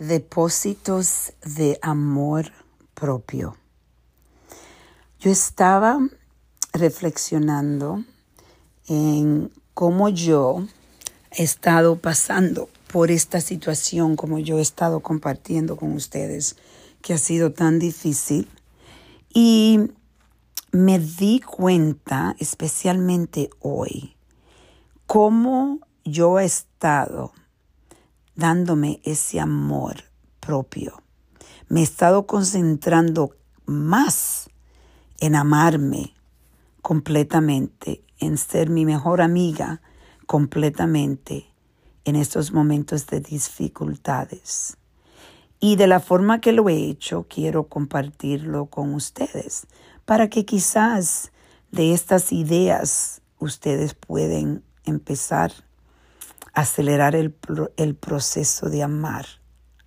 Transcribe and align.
Depósitos 0.00 1.34
de 1.44 1.78
amor 1.80 2.50
propio. 2.94 3.56
Yo 5.20 5.30
estaba 5.30 6.00
reflexionando 6.72 8.02
en 8.88 9.52
cómo 9.72 10.08
yo 10.08 10.66
he 11.30 11.44
estado 11.44 11.94
pasando 11.94 12.68
por 12.92 13.12
esta 13.12 13.40
situación, 13.40 14.16
como 14.16 14.40
yo 14.40 14.58
he 14.58 14.62
estado 14.62 14.98
compartiendo 14.98 15.76
con 15.76 15.92
ustedes, 15.92 16.56
que 17.00 17.14
ha 17.14 17.18
sido 17.18 17.52
tan 17.52 17.78
difícil. 17.78 18.48
Y 19.32 19.92
me 20.72 20.98
di 20.98 21.38
cuenta, 21.38 22.34
especialmente 22.40 23.48
hoy, 23.60 24.16
cómo 25.06 25.78
yo 26.04 26.40
he 26.40 26.44
estado 26.44 27.32
dándome 28.36 29.00
ese 29.04 29.40
amor 29.40 30.04
propio. 30.40 31.02
Me 31.68 31.80
he 31.80 31.82
estado 31.82 32.26
concentrando 32.26 33.36
más 33.66 34.50
en 35.20 35.34
amarme 35.34 36.14
completamente, 36.82 38.04
en 38.18 38.36
ser 38.36 38.68
mi 38.68 38.84
mejor 38.84 39.22
amiga 39.22 39.80
completamente 40.26 41.46
en 42.04 42.16
estos 42.16 42.52
momentos 42.52 43.06
de 43.06 43.20
dificultades. 43.20 44.76
Y 45.60 45.76
de 45.76 45.86
la 45.86 46.00
forma 46.00 46.40
que 46.40 46.52
lo 46.52 46.68
he 46.68 46.76
hecho, 46.76 47.26
quiero 47.28 47.68
compartirlo 47.68 48.66
con 48.66 48.92
ustedes, 48.92 49.66
para 50.04 50.28
que 50.28 50.44
quizás 50.44 51.32
de 51.72 51.94
estas 51.94 52.32
ideas 52.32 53.22
ustedes 53.38 53.94
pueden 53.94 54.62
empezar 54.84 55.52
acelerar 56.54 57.14
el, 57.16 57.34
el 57.76 57.94
proceso 57.94 58.68
de 58.68 58.82
amar. 58.82 59.26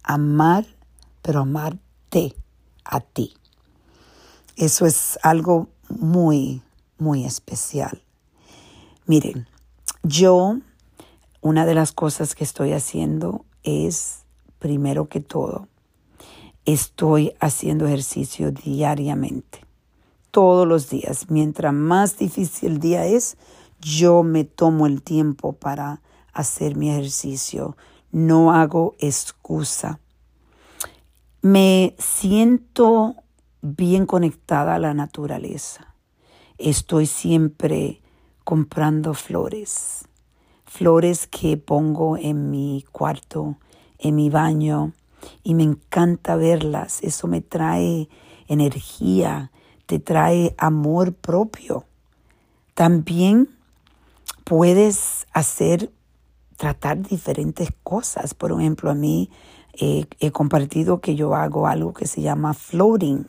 Amar, 0.04 0.66
pero 1.22 1.42
amarte 1.42 2.36
a 2.84 3.00
ti. 3.00 3.34
Eso 4.56 4.86
es 4.86 5.18
algo 5.24 5.70
muy, 5.90 6.62
muy 6.98 7.26
especial. 7.26 8.02
Miren, 9.06 9.48
yo, 10.04 10.58
una 11.42 11.66
de 11.66 11.76
las 11.76 11.92
cosas 11.92 12.36
que 12.36 12.44
estoy 12.44 12.74
haciendo 12.74 13.46
es, 13.64 14.26
primero 14.60 15.08
que 15.08 15.20
todo, 15.20 15.68
estoy 16.66 17.34
haciendo 17.40 17.88
ejercicio 17.88 18.52
diariamente, 18.52 19.66
todos 20.32 20.68
los 20.68 20.90
días. 20.90 21.30
Mientras 21.30 21.74
más 21.74 22.18
difícil 22.18 22.74
el 22.74 22.80
día 22.80 23.06
es, 23.06 23.38
yo 23.80 24.24
me 24.24 24.44
tomo 24.44 24.88
el 24.88 25.02
tiempo 25.02 25.54
para 25.54 26.02
hacer 26.38 26.76
mi 26.76 26.90
ejercicio. 26.90 27.76
No 28.12 28.54
hago 28.54 28.96
excusa. 29.00 30.00
Me 31.42 31.96
siento 31.98 33.16
bien 33.62 34.06
conectada 34.06 34.76
a 34.76 34.80
la 34.80 34.94
naturaleza. 34.94 35.96
Estoy 36.58 37.08
siempre 37.08 38.02
comprando 38.44 39.14
flores. 39.14 40.08
Flores 40.66 41.28
que 41.28 41.58
pongo 41.58 42.18
en 42.18 42.52
mi 42.52 42.86
cuarto, 42.92 43.58
en 43.98 44.16
mi 44.16 44.30
baño, 44.30 44.94
y 45.44 45.56
me 45.56 45.64
encanta 45.64 46.36
verlas. 46.36 47.02
Eso 47.02 47.28
me 47.28 47.42
trae 47.42 48.10
energía, 48.48 49.52
te 49.88 50.00
trae 50.00 50.54
amor 50.58 51.14
propio. 51.14 51.86
También 52.74 53.50
puedes 54.44 55.26
hacer 55.34 55.92
tratar 56.58 57.02
diferentes 57.02 57.70
cosas. 57.84 58.34
Por 58.34 58.52
ejemplo, 58.52 58.92
a 58.92 58.96
mí 58.96 59.30
eh, 59.74 60.06
he 60.20 60.32
compartido 60.32 61.00
que 61.00 61.16
yo 61.16 61.36
hago 61.36 61.68
algo 61.68 61.94
que 61.94 62.08
se 62.08 62.22
llama 62.22 62.54
floating, 62.54 63.28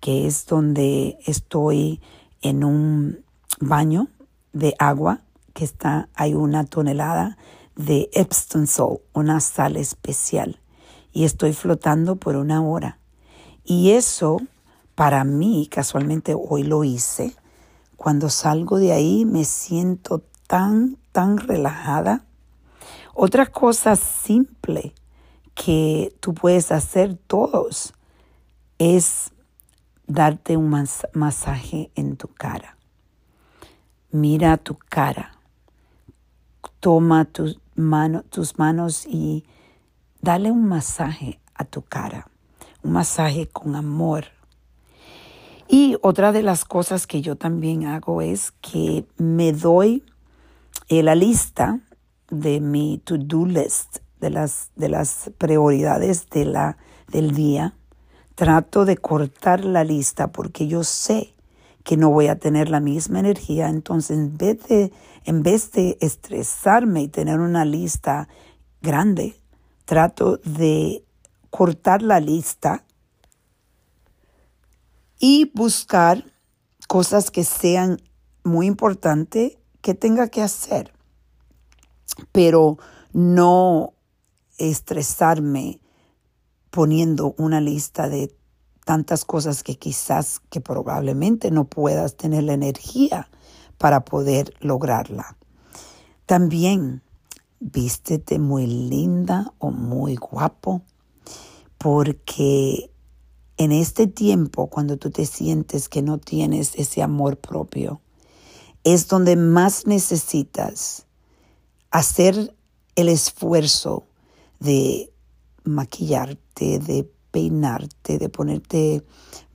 que 0.00 0.26
es 0.26 0.46
donde 0.46 1.18
estoy 1.26 2.00
en 2.40 2.64
un 2.64 3.24
baño 3.60 4.08
de 4.52 4.74
agua 4.78 5.20
que 5.52 5.64
está, 5.64 6.08
hay 6.14 6.34
una 6.34 6.64
tonelada 6.64 7.36
de 7.76 8.08
Epsom 8.12 8.66
salt, 8.66 9.00
una 9.12 9.40
sal 9.40 9.76
especial, 9.76 10.60
y 11.12 11.24
estoy 11.24 11.52
flotando 11.52 12.16
por 12.16 12.36
una 12.36 12.62
hora. 12.62 12.98
Y 13.64 13.90
eso, 13.90 14.38
para 14.94 15.24
mí, 15.24 15.68
casualmente 15.70 16.34
hoy 16.34 16.62
lo 16.62 16.84
hice, 16.84 17.34
cuando 17.96 18.30
salgo 18.30 18.78
de 18.78 18.92
ahí 18.92 19.24
me 19.24 19.44
siento 19.44 20.22
tan, 20.46 20.96
tan 21.12 21.36
relajada 21.36 22.24
otra 23.14 23.46
cosa 23.46 23.96
simple 23.96 24.94
que 25.54 26.14
tú 26.20 26.34
puedes 26.34 26.72
hacer 26.72 27.16
todos 27.26 27.92
es 28.78 29.32
darte 30.06 30.56
un 30.56 30.70
masaje 31.14 31.90
en 31.94 32.16
tu 32.16 32.28
cara. 32.28 32.76
Mira 34.10 34.56
tu 34.56 34.76
cara. 34.76 35.32
Toma 36.80 37.26
tus 37.26 37.60
manos 37.76 39.06
y 39.06 39.44
dale 40.20 40.50
un 40.50 40.64
masaje 40.66 41.40
a 41.54 41.64
tu 41.64 41.82
cara. 41.82 42.28
Un 42.82 42.92
masaje 42.92 43.46
con 43.46 43.76
amor. 43.76 44.24
Y 45.68 45.96
otra 46.02 46.32
de 46.32 46.42
las 46.42 46.64
cosas 46.64 47.06
que 47.06 47.20
yo 47.20 47.36
también 47.36 47.86
hago 47.86 48.22
es 48.22 48.52
que 48.62 49.06
me 49.18 49.52
doy 49.52 50.02
la 50.88 51.14
lista 51.14 51.78
de 52.30 52.60
mi 52.60 52.98
to-do 53.04 53.46
list, 53.46 53.98
de 54.20 54.30
las, 54.30 54.70
de 54.76 54.88
las 54.88 55.30
prioridades 55.38 56.28
de 56.30 56.44
la, 56.44 56.78
del 57.08 57.34
día, 57.34 57.74
trato 58.34 58.84
de 58.84 58.96
cortar 58.96 59.64
la 59.64 59.84
lista 59.84 60.32
porque 60.32 60.66
yo 60.66 60.84
sé 60.84 61.34
que 61.84 61.96
no 61.96 62.10
voy 62.10 62.28
a 62.28 62.38
tener 62.38 62.68
la 62.68 62.80
misma 62.80 63.20
energía. 63.20 63.68
Entonces, 63.68 64.16
en 64.18 64.36
vez 64.36 64.62
de, 64.68 64.92
en 65.24 65.42
vez 65.42 65.72
de 65.72 65.98
estresarme 66.00 67.02
y 67.02 67.08
tener 67.08 67.40
una 67.40 67.64
lista 67.64 68.28
grande, 68.82 69.36
trato 69.84 70.38
de 70.38 71.04
cortar 71.50 72.02
la 72.02 72.20
lista 72.20 72.84
y 75.18 75.50
buscar 75.54 76.24
cosas 76.86 77.30
que 77.30 77.44
sean 77.44 78.00
muy 78.44 78.66
importantes 78.66 79.58
que 79.80 79.94
tenga 79.94 80.28
que 80.28 80.42
hacer 80.42 80.92
pero 82.32 82.78
no 83.12 83.94
estresarme 84.58 85.80
poniendo 86.70 87.34
una 87.38 87.60
lista 87.60 88.08
de 88.08 88.34
tantas 88.84 89.24
cosas 89.24 89.62
que 89.62 89.76
quizás, 89.76 90.40
que 90.50 90.60
probablemente 90.60 91.50
no 91.50 91.64
puedas 91.64 92.16
tener 92.16 92.44
la 92.44 92.54
energía 92.54 93.28
para 93.78 94.04
poder 94.04 94.54
lograrla. 94.60 95.36
También 96.26 97.02
vístete 97.60 98.38
muy 98.38 98.66
linda 98.66 99.52
o 99.58 99.70
muy 99.70 100.16
guapo, 100.16 100.82
porque 101.78 102.90
en 103.56 103.72
este 103.72 104.06
tiempo, 104.06 104.68
cuando 104.68 104.96
tú 104.96 105.10
te 105.10 105.26
sientes 105.26 105.88
que 105.88 106.02
no 106.02 106.18
tienes 106.18 106.74
ese 106.76 107.02
amor 107.02 107.36
propio, 107.38 108.00
es 108.84 109.08
donde 109.08 109.36
más 109.36 109.86
necesitas 109.86 111.06
hacer 111.90 112.54
el 112.96 113.08
esfuerzo 113.08 114.04
de 114.58 115.12
maquillarte, 115.64 116.78
de 116.78 117.10
peinarte, 117.30 118.18
de 118.18 118.28
ponerte 118.28 119.04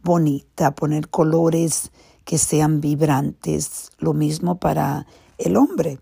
bonita, 0.03 0.75
poner 0.75 1.09
colores 1.09 1.91
que 2.24 2.38
sean 2.38 2.81
vibrantes. 2.81 3.91
Lo 3.97 4.13
mismo 4.13 4.59
para 4.59 5.06
el 5.38 5.57
hombre, 5.57 6.00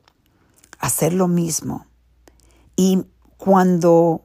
hacer 0.80 1.14
lo 1.14 1.28
mismo. 1.28 1.88
Y 2.76 3.06
cuando 3.38 4.22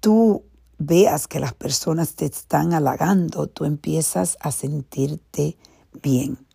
tú 0.00 0.44
veas 0.78 1.26
que 1.26 1.40
las 1.40 1.54
personas 1.54 2.14
te 2.14 2.26
están 2.26 2.72
halagando, 2.72 3.46
tú 3.46 3.64
empiezas 3.64 4.36
a 4.40 4.52
sentirte 4.52 5.56
bien. 6.02 6.47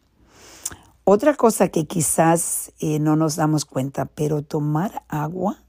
Otra 1.06 1.34
cosa 1.36 1.68
que 1.68 1.86
quizás 1.86 2.72
eh, 2.80 2.98
no 2.98 3.18
nos 3.18 3.36
damos 3.36 3.66
cuenta, 3.66 4.06
pero 4.06 4.42
tomar 4.42 5.04
agua, 5.10 5.62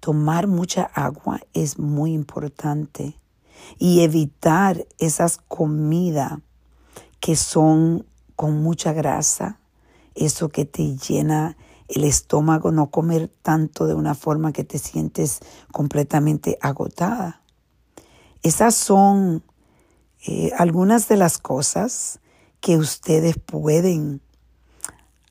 tomar 0.00 0.48
mucha 0.48 0.82
agua 0.82 1.40
es 1.52 1.78
muy 1.78 2.12
importante 2.12 3.16
y 3.78 4.00
evitar 4.00 4.88
esas 4.98 5.36
comidas 5.36 6.40
que 7.20 7.36
son 7.36 8.06
con 8.34 8.60
mucha 8.60 8.92
grasa, 8.92 9.60
eso 10.16 10.48
que 10.48 10.64
te 10.64 10.96
llena 10.96 11.56
el 11.86 12.02
estómago, 12.02 12.72
no 12.72 12.90
comer 12.90 13.30
tanto 13.42 13.86
de 13.86 13.94
una 13.94 14.16
forma 14.16 14.52
que 14.52 14.64
te 14.64 14.78
sientes 14.78 15.38
completamente 15.70 16.58
agotada. 16.60 17.42
Esas 18.42 18.74
son 18.74 19.44
eh, 20.26 20.50
algunas 20.58 21.06
de 21.06 21.18
las 21.18 21.38
cosas 21.38 22.18
que 22.60 22.76
ustedes 22.76 23.38
pueden 23.38 24.20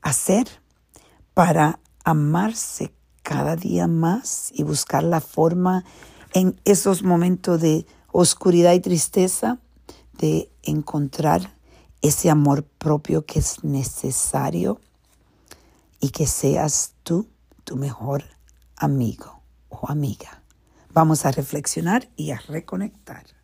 hacer 0.02 0.48
para 1.34 1.80
amarse 2.04 2.92
cada 3.22 3.56
día 3.56 3.86
más 3.86 4.50
y 4.54 4.62
buscar 4.62 5.02
la 5.02 5.20
forma 5.20 5.84
en 6.32 6.60
esos 6.64 7.02
momentos 7.02 7.60
de 7.60 7.86
oscuridad 8.12 8.72
y 8.72 8.80
tristeza, 8.80 9.58
de 10.18 10.50
encontrar 10.62 11.56
ese 12.02 12.30
amor 12.30 12.64
propio 12.64 13.24
que 13.24 13.38
es 13.38 13.62
necesario 13.64 14.80
y 16.00 16.10
que 16.10 16.26
seas 16.26 16.94
tú 17.02 17.28
tu 17.64 17.76
mejor 17.76 18.24
amigo 18.76 19.42
o 19.68 19.90
amiga. 19.90 20.42
Vamos 20.92 21.24
a 21.24 21.30
reflexionar 21.30 22.08
y 22.16 22.32
a 22.32 22.40
reconectar. 22.48 23.39